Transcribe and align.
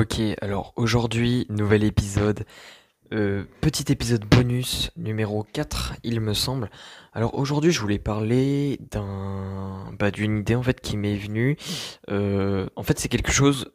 Ok, 0.00 0.18
alors 0.40 0.72
aujourd'hui, 0.76 1.44
nouvel 1.50 1.84
épisode. 1.84 2.46
Euh, 3.12 3.44
petit 3.60 3.92
épisode 3.92 4.24
bonus 4.24 4.90
numéro 4.96 5.42
4, 5.52 5.96
il 6.04 6.22
me 6.22 6.32
semble. 6.32 6.70
Alors 7.12 7.34
aujourd'hui, 7.34 7.70
je 7.70 7.82
voulais 7.82 7.98
parler 7.98 8.80
d'un, 8.90 9.92
bah, 9.98 10.10
d'une 10.10 10.38
idée 10.38 10.54
en 10.54 10.62
fait 10.62 10.80
qui 10.80 10.96
m'est 10.96 11.16
venue. 11.16 11.58
Euh, 12.08 12.66
en 12.76 12.82
fait, 12.82 12.98
c'est 12.98 13.10
quelque 13.10 13.30
chose 13.30 13.74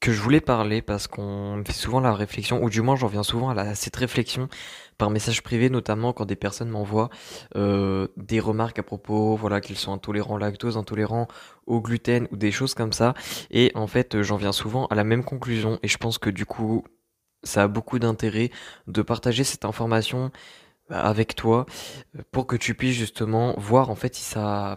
que 0.00 0.12
je 0.12 0.20
voulais 0.20 0.40
parler 0.40 0.82
parce 0.82 1.06
qu'on 1.06 1.62
fait 1.66 1.72
souvent 1.72 2.00
la 2.00 2.14
réflexion, 2.14 2.62
ou 2.62 2.70
du 2.70 2.82
moins 2.82 2.96
j'en 2.96 3.06
viens 3.06 3.22
souvent 3.22 3.50
à, 3.50 3.74
cette 3.74 3.96
réflexion 3.96 4.48
par 4.98 5.10
message 5.10 5.42
privé, 5.42 5.70
notamment 5.70 6.12
quand 6.12 6.26
des 6.26 6.36
personnes 6.36 6.68
m'envoient 6.68 7.10
euh, 7.56 8.08
des 8.16 8.40
remarques 8.40 8.78
à 8.78 8.82
propos, 8.82 9.36
voilà, 9.36 9.60
qu'ils 9.60 9.78
sont 9.78 9.92
intolérants 9.92 10.34
au 10.34 10.38
lactose, 10.38 10.76
intolérants 10.76 11.28
au 11.66 11.80
gluten 11.80 12.28
ou 12.30 12.36
des 12.36 12.50
choses 12.52 12.74
comme 12.74 12.92
ça. 12.92 13.14
Et 13.50 13.72
en 13.74 13.86
fait, 13.86 14.22
j'en 14.22 14.36
viens 14.36 14.52
souvent 14.52 14.86
à 14.86 14.94
la 14.94 15.04
même 15.04 15.24
conclusion. 15.24 15.78
Et 15.82 15.88
je 15.88 15.98
pense 15.98 16.18
que 16.18 16.30
du 16.30 16.46
coup, 16.46 16.84
ça 17.42 17.64
a 17.64 17.68
beaucoup 17.68 17.98
d'intérêt 17.98 18.50
de 18.86 19.02
partager 19.02 19.44
cette 19.44 19.64
information 19.64 20.30
euh, 20.90 20.94
avec 20.94 21.34
toi 21.34 21.66
euh, 22.16 22.22
pour 22.32 22.46
que 22.46 22.56
tu 22.56 22.74
puisses 22.74 22.96
justement 22.96 23.54
voir 23.58 23.90
en 23.90 23.96
fait 23.96 24.14
si 24.14 24.22
ça 24.22 24.76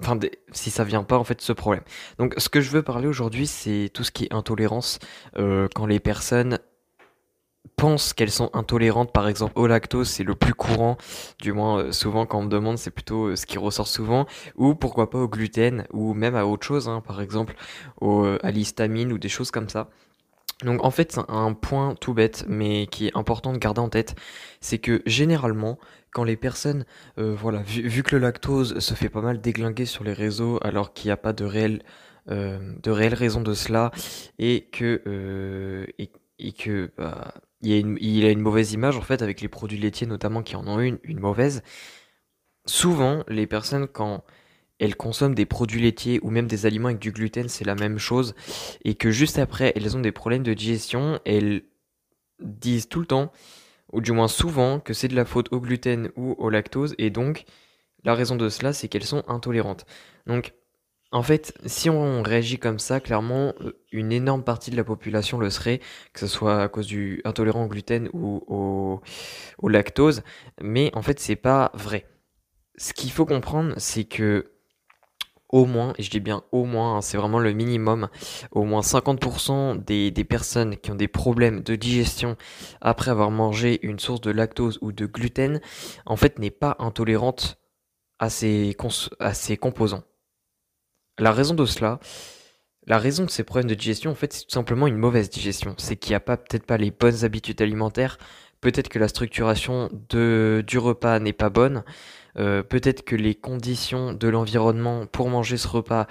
enfin 0.00 0.18
si 0.52 0.70
ça 0.70 0.84
vient 0.84 1.02
pas 1.02 1.18
en 1.18 1.24
fait 1.24 1.40
ce 1.40 1.52
problème. 1.52 1.82
Donc 2.18 2.34
ce 2.36 2.48
que 2.48 2.60
je 2.60 2.70
veux 2.70 2.82
parler 2.82 3.06
aujourd'hui 3.06 3.46
c'est 3.46 3.90
tout 3.92 4.04
ce 4.04 4.10
qui 4.10 4.24
est 4.24 4.32
intolérance 4.32 4.98
euh, 5.36 5.68
quand 5.74 5.86
les 5.86 6.00
personnes 6.00 6.58
pensent 7.76 8.12
qu'elles 8.12 8.30
sont 8.30 8.50
intolérantes. 8.54 9.12
Par 9.12 9.28
exemple 9.28 9.52
au 9.56 9.66
lactose 9.66 10.08
c'est 10.08 10.24
le 10.24 10.34
plus 10.34 10.54
courant. 10.54 10.96
Du 11.40 11.52
moins 11.52 11.78
euh, 11.78 11.92
souvent 11.92 12.26
quand 12.26 12.38
on 12.38 12.44
me 12.44 12.50
demande 12.50 12.78
c'est 12.78 12.90
plutôt 12.90 13.28
euh, 13.28 13.36
ce 13.36 13.46
qui 13.46 13.58
ressort 13.58 13.88
souvent. 13.88 14.26
Ou 14.56 14.74
pourquoi 14.74 15.10
pas 15.10 15.18
au 15.18 15.28
gluten 15.28 15.86
ou 15.92 16.14
même 16.14 16.36
à 16.36 16.46
autre 16.46 16.66
chose 16.66 16.88
hein, 16.88 17.00
par 17.00 17.20
exemple 17.20 17.54
au, 18.00 18.24
à 18.42 18.50
l'histamine 18.50 19.12
ou 19.12 19.18
des 19.18 19.28
choses 19.28 19.50
comme 19.50 19.68
ça 19.68 19.88
donc 20.64 20.84
en 20.84 20.90
fait, 20.90 21.18
un 21.28 21.52
point 21.52 21.94
tout 21.94 22.14
bête, 22.14 22.44
mais 22.48 22.88
qui 22.88 23.06
est 23.06 23.16
important 23.16 23.52
de 23.52 23.58
garder 23.58 23.80
en 23.80 23.88
tête, 23.88 24.16
c'est 24.60 24.78
que 24.78 25.02
généralement, 25.06 25.78
quand 26.12 26.24
les 26.24 26.36
personnes, 26.36 26.84
euh, 27.18 27.34
voilà, 27.34 27.62
vu, 27.62 28.02
que 28.02 28.16
le 28.16 28.22
lactose 28.22 28.78
se 28.80 28.94
fait 28.94 29.08
pas 29.08 29.20
mal 29.20 29.40
déglinguer 29.40 29.86
sur 29.86 30.02
les 30.02 30.12
réseaux, 30.12 30.58
alors 30.62 30.92
qu'il 30.92 31.08
n'y 31.08 31.12
a 31.12 31.16
pas 31.16 31.32
de 31.32 31.44
réelle, 31.44 31.82
euh, 32.28 32.58
de 32.82 32.90
réelle 32.90 33.14
raison 33.14 33.40
de 33.40 33.54
cela, 33.54 33.92
et 34.40 34.62
que, 34.72 35.00
euh, 35.06 35.86
et, 35.98 36.52
que, 36.52 36.90
bah, 36.98 37.34
il, 37.62 37.70
y 37.70 37.74
a 37.74 37.78
une, 37.78 37.96
il 38.00 38.24
a 38.24 38.30
une 38.30 38.40
mauvaise 38.40 38.72
image 38.72 38.96
en 38.96 39.02
fait 39.02 39.22
avec 39.22 39.40
les 39.40 39.48
produits 39.48 39.78
laitiers 39.78 40.06
notamment 40.06 40.42
qui 40.42 40.56
en 40.56 40.66
ont 40.66 40.80
une, 40.80 40.98
une 41.04 41.20
mauvaise. 41.20 41.62
Souvent, 42.66 43.24
les 43.28 43.46
personnes 43.46 43.86
quand 43.86 44.24
elles 44.78 44.96
consomment 44.96 45.34
des 45.34 45.46
produits 45.46 45.80
laitiers 45.80 46.20
ou 46.22 46.30
même 46.30 46.46
des 46.46 46.66
aliments 46.66 46.88
avec 46.88 47.00
du 47.00 47.12
gluten, 47.12 47.48
c'est 47.48 47.64
la 47.64 47.74
même 47.74 47.98
chose, 47.98 48.34
et 48.84 48.94
que 48.94 49.10
juste 49.10 49.38
après, 49.38 49.72
elles 49.76 49.96
ont 49.96 50.00
des 50.00 50.12
problèmes 50.12 50.42
de 50.42 50.54
digestion, 50.54 51.20
elles 51.24 51.62
disent 52.40 52.88
tout 52.88 53.00
le 53.00 53.06
temps, 53.06 53.32
ou 53.92 54.00
du 54.00 54.12
moins 54.12 54.28
souvent, 54.28 54.80
que 54.80 54.94
c'est 54.94 55.08
de 55.08 55.16
la 55.16 55.24
faute 55.24 55.52
au 55.52 55.60
gluten 55.60 56.10
ou 56.16 56.34
au 56.38 56.50
lactose, 56.50 56.94
et 56.98 57.10
donc 57.10 57.44
la 58.04 58.14
raison 58.14 58.36
de 58.36 58.48
cela, 58.48 58.72
c'est 58.72 58.88
qu'elles 58.88 59.04
sont 59.04 59.24
intolérantes. 59.28 59.84
Donc, 60.26 60.54
en 61.10 61.22
fait, 61.22 61.58
si 61.64 61.88
on 61.88 62.22
réagit 62.22 62.58
comme 62.58 62.78
ça, 62.78 63.00
clairement, 63.00 63.54
une 63.92 64.12
énorme 64.12 64.44
partie 64.44 64.70
de 64.70 64.76
la 64.76 64.84
population 64.84 65.38
le 65.38 65.48
serait, 65.48 65.80
que 66.12 66.20
ce 66.20 66.26
soit 66.26 66.62
à 66.62 66.68
cause 66.68 66.86
du 66.86 67.22
intolérant 67.24 67.64
au 67.64 67.68
gluten 67.68 68.10
ou 68.12 68.44
au, 68.46 69.00
au 69.58 69.68
lactose, 69.68 70.22
mais 70.60 70.90
en 70.94 71.02
fait, 71.02 71.18
c'est 71.18 71.36
pas 71.36 71.70
vrai. 71.74 72.06
Ce 72.76 72.92
qu'il 72.92 73.10
faut 73.10 73.24
comprendre, 73.24 73.72
c'est 73.78 74.04
que 74.04 74.52
au 75.48 75.64
moins, 75.64 75.94
et 75.98 76.02
je 76.02 76.10
dis 76.10 76.20
bien 76.20 76.42
au 76.52 76.64
moins, 76.64 76.96
hein, 76.96 77.00
c'est 77.00 77.16
vraiment 77.16 77.38
le 77.38 77.52
minimum, 77.52 78.08
au 78.52 78.64
moins 78.64 78.80
50% 78.80 79.82
des, 79.84 80.24
personnes 80.24 80.76
qui 80.76 80.90
ont 80.90 80.94
des 80.94 81.08
problèmes 81.08 81.62
de 81.62 81.74
digestion 81.74 82.36
après 82.80 83.10
avoir 83.10 83.30
mangé 83.30 83.78
une 83.82 83.98
source 83.98 84.20
de 84.20 84.30
lactose 84.30 84.78
ou 84.82 84.92
de 84.92 85.06
gluten, 85.06 85.60
en 86.06 86.16
fait, 86.16 86.38
n'est 86.38 86.50
pas 86.50 86.76
intolérante 86.78 87.58
à 88.18 88.28
ces, 88.30 88.76
composants. 89.60 90.04
La 91.18 91.32
raison 91.32 91.54
de 91.54 91.64
cela, 91.64 91.98
la 92.86 92.98
raison 92.98 93.24
de 93.24 93.30
ces 93.30 93.44
problèmes 93.44 93.70
de 93.70 93.74
digestion, 93.74 94.10
en 94.10 94.14
fait, 94.14 94.32
c'est 94.32 94.44
tout 94.44 94.50
simplement 94.50 94.86
une 94.86 94.96
mauvaise 94.96 95.30
digestion. 95.30 95.74
C'est 95.78 95.96
qu'il 95.96 96.12
n'y 96.12 96.16
a 96.16 96.20
pas 96.20 96.36
peut-être 96.36 96.66
pas 96.66 96.76
les 96.76 96.90
bonnes 96.90 97.24
habitudes 97.24 97.60
alimentaires, 97.62 98.18
peut-être 98.60 98.88
que 98.88 98.98
la 98.98 99.08
structuration 99.08 99.88
du 100.10 100.78
repas 100.78 101.18
n'est 101.20 101.32
pas 101.32 101.50
bonne, 101.50 101.84
euh, 102.38 102.62
peut-être 102.62 103.04
que 103.04 103.16
les 103.16 103.34
conditions 103.34 104.12
de 104.12 104.28
l'environnement 104.28 105.06
pour 105.06 105.28
manger 105.28 105.56
ce 105.56 105.68
repas 105.68 106.06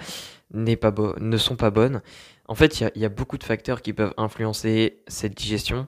pas 0.80 0.94
ne 1.20 1.36
sont 1.36 1.56
pas 1.56 1.70
bonnes. 1.70 2.02
En 2.46 2.54
fait, 2.54 2.80
il 2.80 2.90
y, 3.00 3.04
a, 3.04 3.08
beaucoup 3.08 3.36
de 3.36 3.44
facteurs 3.44 3.82
qui 3.82 3.92
peuvent 3.92 4.14
influencer 4.16 5.00
cette 5.06 5.34
digestion. 5.34 5.86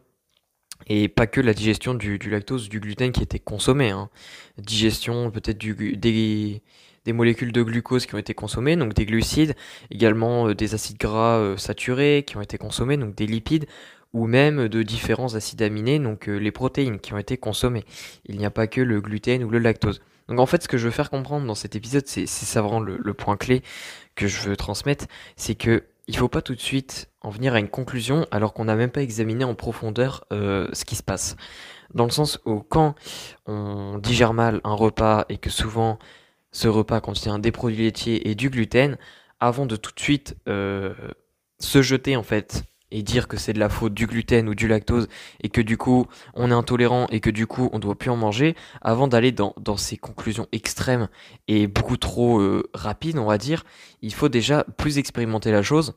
Et 0.87 1.09
pas 1.09 1.27
que 1.27 1.41
la 1.41 1.55
digestion 1.55 1.95
du, 1.95 2.19
lactose, 2.19 2.69
du 2.69 2.81
gluten 2.81 3.13
qui 3.13 3.23
était 3.23 3.39
consommé. 3.39 3.91
Hein. 3.91 4.11
Digestion 4.59 5.31
peut-être 5.31 5.59
des, 5.59 6.63
des 7.05 7.13
molécules 7.13 7.53
de 7.53 7.63
glucose 7.63 8.07
qui 8.07 8.15
ont 8.15 8.19
été 8.19 8.35
consommées, 8.35 8.77
donc 8.77 8.95
des 8.95 9.07
glucides, 9.07 9.55
également 9.91 10.49
euh, 10.49 10.55
des 10.55 10.75
acides 10.75 10.99
gras 10.99 11.39
euh, 11.39 11.57
saturés 11.57 12.25
qui 12.27 12.37
ont 12.37 12.43
été 12.43 12.59
consommés, 12.59 12.97
donc 12.97 13.15
des 13.15 13.27
lipides, 13.27 13.67
ou 14.13 14.27
même 14.27 14.69
de 14.69 14.83
différents 14.83 15.35
acides 15.35 15.63
aminés, 15.63 15.99
donc 15.99 16.27
les 16.27 16.51
protéines 16.51 16.99
qui 16.99 17.15
ont 17.15 17.19
été 17.19 17.37
consommées. 17.37 17.85
Il 18.27 18.37
n'y 18.39 18.45
a 18.45 18.51
pas 18.51 18.67
que 18.67 18.81
le 18.81 19.01
gluten 19.01 19.45
ou 19.45 19.51
le 19.51 19.59
lactose. 19.59 20.01
Donc 20.31 20.39
en 20.39 20.47
fait, 20.47 20.63
ce 20.63 20.69
que 20.69 20.79
je 20.79 20.85
veux 20.85 20.93
faire 20.93 21.11
comprendre 21.11 21.45
dans 21.45 21.57
cet 21.57 21.75
épisode, 21.75 22.07
c'est 22.07 22.27
ça 22.27 22.63
vraiment 22.63 22.79
le, 22.79 23.15
point 23.15 23.37
clé 23.37 23.63
que 24.15 24.29
je 24.29 24.49
veux 24.49 24.57
transmettre, 24.57 25.07
c'est 25.37 25.57
que 25.57 25.85
il 26.07 26.17
faut 26.17 26.29
pas 26.29 26.41
tout 26.41 26.55
de 26.55 26.61
suite 26.61 27.11
en 27.21 27.31
venir 27.31 27.55
à 27.55 27.59
une 27.59 27.69
conclusion 27.69 28.27
alors 28.31 28.55
qu'on 28.55 28.65
n'a 28.65 28.77
même 28.77 28.91
pas 28.91 29.03
examiné 29.03 29.45
en 29.45 29.55
profondeur 29.55 30.25
euh, 30.33 30.69
ce 30.73 30.85
qui 30.85 30.95
se 30.95 31.03
passe. 31.03 31.37
Dans 31.95 32.05
le 32.05 32.11
sens 32.11 32.39
où 32.45 32.61
quand 32.61 32.95
on 33.47 33.99
digère 33.99 34.33
mal 34.33 34.61
un 34.63 34.75
repas 34.75 35.25
et 35.29 35.37
que 35.37 35.51
souvent 35.51 35.99
ce 36.53 36.69
repas 36.69 37.01
contient 37.01 37.41
des 37.41 37.53
produits 37.53 37.83
laitiers 37.85 38.29
et 38.29 38.37
du 38.37 38.51
gluten, 38.51 38.99
avant 39.41 39.67
de 39.67 39.75
tout 39.75 39.93
de 39.93 40.01
suite 40.01 40.37
euh, 40.49 40.95
se 41.59 41.83
jeter 41.83 42.17
en 42.17 42.23
fait 42.23 42.63
et 42.91 43.03
dire 43.03 43.29
que 43.29 43.37
c'est 43.37 43.53
de 43.53 43.59
la 43.59 43.69
faute 43.69 43.95
du 43.95 44.07
gluten 44.07 44.49
ou 44.49 44.55
du 44.55 44.69
lactose 44.69 45.09
et 45.43 45.49
que 45.49 45.61
du 45.61 45.77
coup 45.77 46.07
on 46.35 46.51
est 46.51 46.55
intolérant 46.55 47.07
et 47.11 47.21
que 47.21 47.31
du 47.31 47.47
coup 47.47 47.71
on 47.73 47.79
doit 47.79 47.97
plus 47.97 48.11
en 48.11 48.17
manger, 48.17 48.57
avant 48.81 49.09
d'aller 49.09 49.33
dans, 49.33 49.55
dans 49.61 49.77
ces 49.77 49.97
conclusions 49.97 50.47
extrêmes 50.53 51.09
et 51.49 51.67
beaucoup 51.67 51.97
trop 51.97 52.41
euh, 52.41 52.69
rapides, 52.75 53.19
on 53.19 53.27
va 53.27 53.39
dire, 53.39 53.65
il 54.03 54.15
faut 54.15 54.29
déjà 54.29 54.65
plus 54.77 54.99
expérimenter 54.99 55.51
la 55.53 55.63
chose. 55.63 55.95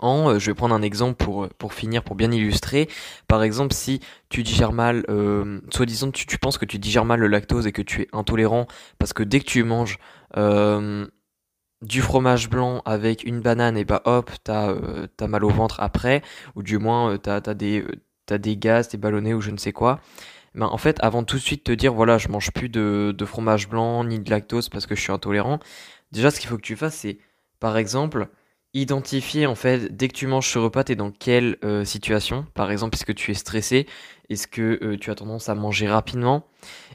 En, 0.00 0.30
euh, 0.30 0.38
je 0.38 0.50
vais 0.50 0.54
prendre 0.54 0.74
un 0.74 0.82
exemple 0.82 1.16
pour, 1.16 1.44
euh, 1.44 1.50
pour 1.58 1.74
finir, 1.74 2.04
pour 2.04 2.14
bien 2.14 2.30
illustrer. 2.30 2.88
Par 3.26 3.42
exemple, 3.42 3.74
si 3.74 4.00
tu 4.28 4.42
digères 4.42 4.72
mal, 4.72 5.04
euh, 5.08 5.60
soi-disant 5.70 6.10
tu, 6.10 6.26
tu 6.26 6.38
penses 6.38 6.58
que 6.58 6.64
tu 6.64 6.78
digères 6.78 7.04
mal 7.04 7.18
le 7.20 7.26
lactose 7.26 7.66
et 7.66 7.72
que 7.72 7.82
tu 7.82 8.02
es 8.02 8.08
intolérant 8.12 8.66
parce 8.98 9.12
que 9.12 9.22
dès 9.22 9.40
que 9.40 9.46
tu 9.46 9.64
manges 9.64 9.98
du 11.82 12.02
fromage 12.02 12.50
blanc 12.50 12.82
avec 12.84 13.24
une 13.24 13.40
banane, 13.40 13.76
et 13.76 13.84
bah 13.84 14.02
hop, 14.04 14.30
t'as 14.44 14.70
euh, 14.70 15.06
mal 15.28 15.44
au 15.44 15.50
ventre 15.50 15.80
après, 15.80 16.22
ou 16.56 16.62
du 16.62 16.78
moins 16.78 17.12
euh, 17.12 17.18
t'as 17.18 17.40
des, 17.54 17.82
euh, 17.82 18.38
des 18.38 18.56
gaz, 18.56 18.88
t'es 18.88 18.96
ballonné 18.98 19.34
ou 19.34 19.40
je 19.40 19.50
ne 19.50 19.56
sais 19.58 19.72
quoi. 19.72 20.00
Ben, 20.54 20.66
en 20.66 20.78
fait, 20.78 20.96
avant 21.00 21.22
tout 21.24 21.36
de 21.36 21.42
suite 21.42 21.64
te 21.64 21.72
dire, 21.72 21.94
voilà, 21.94 22.18
je 22.18 22.28
mange 22.28 22.50
plus 22.52 22.68
de, 22.68 23.14
de 23.16 23.24
fromage 23.24 23.68
blanc 23.68 24.02
ni 24.04 24.18
de 24.18 24.30
lactose 24.30 24.68
parce 24.68 24.86
que 24.86 24.94
je 24.96 25.02
suis 25.02 25.12
intolérant, 25.12 25.60
déjà 26.12 26.30
ce 26.30 26.40
qu'il 26.40 26.48
faut 26.48 26.56
que 26.56 26.62
tu 26.62 26.76
fasses, 26.76 26.96
c'est, 26.96 27.18
par 27.60 27.76
exemple, 27.76 28.28
identifier 28.74 29.46
en 29.46 29.54
fait 29.54 29.96
dès 29.96 30.08
que 30.08 30.14
tu 30.14 30.26
manges 30.26 30.48
ce 30.48 30.58
repas, 30.58 30.84
t'es 30.84 30.96
dans 30.96 31.10
quelle 31.10 31.56
euh, 31.64 31.84
situation? 31.84 32.46
Par 32.54 32.70
exemple, 32.70 32.96
est-ce 32.96 33.06
que 33.06 33.12
tu 33.12 33.30
es 33.30 33.34
stressé? 33.34 33.86
Est-ce 34.28 34.46
que 34.46 34.78
euh, 34.82 34.98
tu 34.98 35.10
as 35.10 35.14
tendance 35.14 35.48
à 35.48 35.54
manger 35.54 35.88
rapidement? 35.88 36.46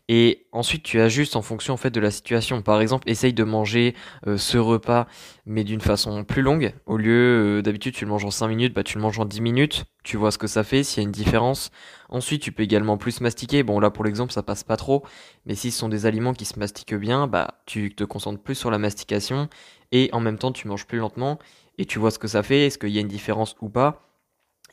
Et 0.07 0.45
ensuite, 0.51 0.83
tu 0.83 0.99
ajustes 0.99 1.35
en 1.35 1.41
fonction 1.41 1.73
en 1.73 1.77
fait 1.77 1.89
de 1.89 1.99
la 1.99 2.11
situation. 2.11 2.61
Par 2.61 2.79
exemple, 2.79 3.09
essaye 3.09 3.33
de 3.33 3.43
manger 3.43 3.95
euh, 4.27 4.37
ce 4.37 4.57
repas 4.57 5.07
mais 5.45 5.63
d'une 5.63 5.81
façon 5.81 6.23
plus 6.23 6.41
longue. 6.41 6.73
Au 6.85 6.95
lieu 6.97 7.61
d'habitude 7.63 7.93
tu 7.95 8.05
le 8.05 8.11
manges 8.11 8.23
en 8.25 8.31
5 8.31 8.47
minutes, 8.47 8.73
bah 8.73 8.83
tu 8.83 8.97
le 8.97 9.01
manges 9.01 9.19
en 9.19 9.25
10 9.25 9.41
minutes. 9.41 9.85
Tu 10.03 10.15
vois 10.15 10.31
ce 10.31 10.37
que 10.37 10.47
ça 10.47 10.63
fait, 10.63 10.83
s'il 10.83 11.01
y 11.01 11.05
a 11.05 11.07
une 11.07 11.11
différence. 11.11 11.71
Ensuite, 12.09 12.41
tu 12.41 12.51
peux 12.51 12.63
également 12.63 12.97
plus 12.97 13.19
mastiquer. 13.21 13.63
Bon 13.63 13.79
là 13.79 13.89
pour 13.89 14.03
l'exemple, 14.03 14.31
ça 14.31 14.43
passe 14.43 14.63
pas 14.63 14.77
trop, 14.77 15.03
mais 15.45 15.55
si 15.55 15.71
ce 15.71 15.79
sont 15.79 15.89
des 15.89 16.05
aliments 16.05 16.33
qui 16.33 16.45
se 16.45 16.59
mastiquent 16.59 16.95
bien, 16.95 17.27
bah 17.27 17.61
tu 17.65 17.93
te 17.95 18.03
concentres 18.03 18.41
plus 18.41 18.55
sur 18.55 18.69
la 18.69 18.77
mastication 18.77 19.49
et 19.91 20.09
en 20.11 20.19
même 20.19 20.37
temps 20.37 20.51
tu 20.51 20.67
manges 20.67 20.85
plus 20.85 20.97
lentement 20.97 21.39
et 21.77 21.85
tu 21.85 21.99
vois 21.99 22.11
ce 22.11 22.19
que 22.19 22.27
ça 22.27 22.43
fait, 22.43 22.67
est-ce 22.67 22.77
qu'il 22.77 22.89
y 22.89 22.97
a 22.97 23.01
une 23.01 23.07
différence 23.07 23.55
ou 23.61 23.69
pas. 23.69 24.07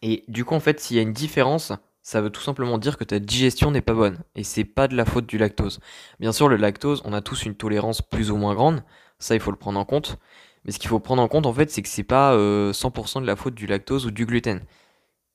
Et 0.02 0.24
du 0.28 0.44
coup, 0.44 0.54
en 0.54 0.60
fait, 0.60 0.80
s'il 0.80 0.96
y 0.96 1.00
a 1.00 1.02
une 1.02 1.12
différence, 1.12 1.72
ça 2.02 2.20
veut 2.20 2.30
tout 2.30 2.40
simplement 2.40 2.78
dire 2.78 2.96
que 2.96 3.04
ta 3.04 3.18
digestion 3.18 3.70
n'est 3.70 3.82
pas 3.82 3.94
bonne. 3.94 4.18
Et 4.34 4.44
c'est 4.44 4.64
pas 4.64 4.88
de 4.88 4.96
la 4.96 5.04
faute 5.04 5.26
du 5.26 5.38
lactose. 5.38 5.80
Bien 6.18 6.32
sûr, 6.32 6.48
le 6.48 6.56
lactose, 6.56 7.02
on 7.04 7.12
a 7.12 7.20
tous 7.20 7.44
une 7.44 7.54
tolérance 7.54 8.02
plus 8.02 8.30
ou 8.30 8.36
moins 8.36 8.54
grande. 8.54 8.82
Ça, 9.18 9.34
il 9.34 9.40
faut 9.40 9.50
le 9.50 9.56
prendre 9.56 9.78
en 9.78 9.84
compte. 9.84 10.18
Mais 10.64 10.72
ce 10.72 10.78
qu'il 10.78 10.88
faut 10.88 11.00
prendre 11.00 11.22
en 11.22 11.28
compte, 11.28 11.46
en 11.46 11.52
fait, 11.52 11.70
c'est 11.70 11.82
que 11.82 11.88
c'est 11.88 12.02
pas 12.02 12.34
100% 12.36 13.18
euh, 13.18 13.20
de 13.20 13.26
la 13.26 13.36
faute 13.36 13.54
du 13.54 13.66
lactose 13.66 14.06
ou 14.06 14.10
du 14.10 14.26
gluten. 14.26 14.60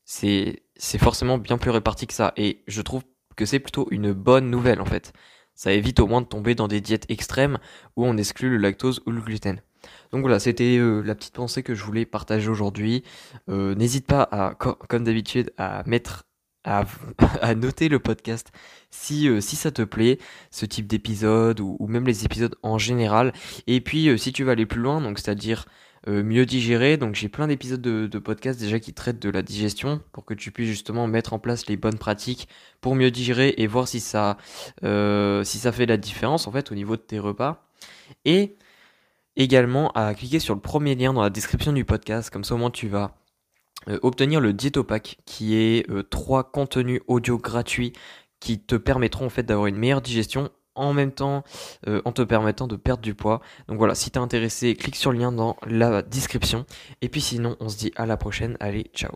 C'est, 0.05 0.63
c'est 0.75 0.97
forcément 0.97 1.37
bien 1.37 1.57
plus 1.57 1.71
réparti 1.71 2.07
que 2.07 2.13
ça. 2.13 2.33
Et 2.37 2.63
je 2.67 2.81
trouve 2.81 3.03
que 3.35 3.45
c'est 3.45 3.59
plutôt 3.59 3.87
une 3.91 4.13
bonne 4.13 4.49
nouvelle, 4.49 4.81
en 4.81 4.85
fait. 4.85 5.13
Ça 5.55 5.71
évite 5.71 5.99
au 5.99 6.07
moins 6.07 6.21
de 6.21 6.27
tomber 6.27 6.53
dans 6.55 6.67
des 6.67 6.81
diètes 6.81 7.05
extrêmes 7.09 7.59
où 7.95 8.05
on 8.05 8.17
exclut 8.17 8.49
le 8.49 8.57
lactose 8.57 9.01
ou 9.05 9.11
le 9.11 9.21
gluten. 9.21 9.61
Donc 10.11 10.21
voilà, 10.21 10.39
c'était 10.39 10.79
la 10.79 11.15
petite 11.15 11.33
pensée 11.35 11.63
que 11.63 11.75
je 11.75 11.83
voulais 11.83 12.05
partager 12.05 12.49
aujourd'hui. 12.49 13.03
N'hésite 13.47 14.07
pas 14.07 14.27
à, 14.31 14.55
comme 14.55 15.03
d'habitude, 15.03 15.51
à 15.57 15.83
mettre 15.85 16.25
à, 17.41 17.53
noter 17.55 17.89
le 17.89 17.99
podcast 17.99 18.51
si, 18.89 19.29
euh, 19.29 19.39
si 19.39 19.55
ça 19.55 19.71
te 19.71 19.83
plaît, 19.83 20.17
ce 20.49 20.65
type 20.65 20.87
d'épisode 20.87 21.59
ou, 21.59 21.77
même 21.87 22.07
les 22.07 22.25
épisodes 22.25 22.55
en 22.63 22.79
général. 22.79 23.33
Et 23.67 23.81
puis 23.81 24.09
euh, 24.09 24.17
si 24.17 24.33
tu 24.33 24.43
veux 24.43 24.51
aller 24.51 24.65
plus 24.65 24.81
loin, 24.81 24.99
donc 24.99 25.19
c'est-à-dire 25.19 25.65
euh, 26.07 26.23
mieux 26.23 26.47
digérer, 26.47 26.97
donc 26.97 27.13
j'ai 27.13 27.29
plein 27.29 27.47
d'épisodes 27.47 27.81
de, 27.81 28.07
de 28.07 28.19
podcast 28.19 28.59
déjà 28.59 28.79
qui 28.79 28.93
traitent 28.93 29.21
de 29.21 29.29
la 29.29 29.43
digestion 29.43 30.01
pour 30.11 30.25
que 30.25 30.33
tu 30.33 30.51
puisses 30.51 30.69
justement 30.69 31.05
mettre 31.07 31.33
en 31.33 31.39
place 31.39 31.67
les 31.67 31.77
bonnes 31.77 31.99
pratiques 31.99 32.47
pour 32.81 32.95
mieux 32.95 33.11
digérer 33.11 33.53
et 33.57 33.67
voir 33.67 33.87
si 33.87 33.99
ça, 33.99 34.37
si 34.81 35.59
ça 35.59 35.71
fait 35.71 35.85
la 35.85 35.97
différence 35.97 36.47
en 36.47 36.51
fait 36.51 36.71
au 36.71 36.75
niveau 36.75 36.95
de 36.95 37.01
tes 37.01 37.19
repas. 37.19 37.69
Et 38.23 38.55
également 39.35 39.91
à 39.91 40.13
cliquer 40.13 40.39
sur 40.39 40.55
le 40.55 40.61
premier 40.61 40.95
lien 40.95 41.13
dans 41.13 41.21
la 41.21 41.29
description 41.29 41.73
du 41.73 41.85
podcast, 41.85 42.29
comme 42.29 42.43
ça 42.43 42.55
au 42.55 42.57
moins 42.57 42.71
tu 42.71 42.87
vas 42.87 43.15
euh, 43.89 43.99
obtenir 44.01 44.41
le 44.41 44.53
Dietopack 44.53 45.17
qui 45.25 45.55
est 45.55 45.89
euh, 45.89 46.03
trois 46.03 46.43
contenus 46.43 47.01
audio 47.07 47.37
gratuits 47.37 47.93
qui 48.39 48.59
te 48.59 48.75
permettront 48.75 49.25
en 49.25 49.29
fait 49.29 49.43
d'avoir 49.43 49.67
une 49.67 49.77
meilleure 49.77 50.01
digestion 50.01 50.49
en 50.75 50.93
même 50.93 51.11
temps 51.11 51.43
euh, 51.87 52.01
en 52.05 52.11
te 52.11 52.21
permettant 52.21 52.67
de 52.67 52.75
perdre 52.75 53.01
du 53.01 53.15
poids. 53.15 53.41
Donc 53.67 53.77
voilà, 53.77 53.95
si 53.95 54.11
t'es 54.11 54.19
intéressé, 54.19 54.75
clique 54.75 54.95
sur 54.95 55.11
le 55.11 55.19
lien 55.19 55.31
dans 55.31 55.57
la 55.65 56.01
description. 56.01 56.65
Et 57.01 57.09
puis 57.09 57.21
sinon, 57.21 57.55
on 57.59 57.69
se 57.69 57.77
dit 57.77 57.91
à 57.95 58.05
la 58.05 58.17
prochaine. 58.17 58.57
Allez, 58.59 58.89
ciao 58.93 59.15